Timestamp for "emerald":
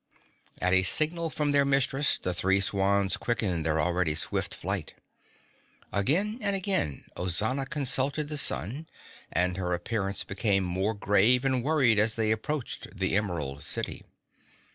13.15-13.61